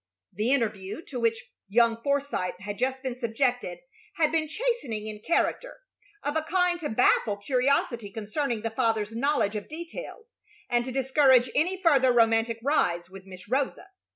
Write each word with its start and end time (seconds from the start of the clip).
The 0.33 0.51
interview 0.51 1.03
to 1.09 1.19
which 1.19 1.45
young 1.67 2.01
Forsythe 2.01 2.55
had 2.61 2.79
just 2.79 3.03
been 3.03 3.15
subjected 3.19 3.81
had 4.15 4.31
been 4.31 4.47
chastening 4.47 5.05
in 5.05 5.19
character, 5.19 5.77
of 6.23 6.35
a 6.35 6.41
kind 6.41 6.79
to 6.79 6.89
baffle 6.89 7.37
curiosity 7.37 8.09
concerning 8.11 8.63
the 8.63 8.71
father's 8.71 9.11
knowledge 9.11 9.55
of 9.55 9.69
details, 9.69 10.31
and 10.71 10.83
to 10.85 10.91
discourage 10.91 11.51
any 11.53 11.79
further 11.79 12.11
romantic 12.11 12.57
rides 12.63 13.11
with 13.11 13.27
Miss 13.27 13.47
Rosa. 13.47 13.89